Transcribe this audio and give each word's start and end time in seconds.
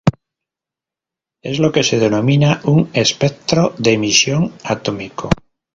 Es 1.43 1.59
lo 1.59 1.71
que 1.71 1.83
se 1.83 1.99
denomina 1.99 2.61
un 2.63 2.89
espectro 2.91 3.75
de 3.77 3.93
emisión 3.93 4.51
atómico. 4.63 5.29